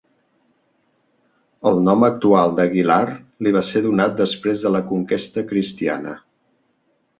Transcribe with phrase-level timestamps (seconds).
[1.71, 2.97] El nom actual d'Aguilar
[3.49, 6.19] li va ser donat després de la conquesta cristiana.